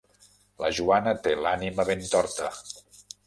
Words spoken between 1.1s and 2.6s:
té l'ànima ben torta.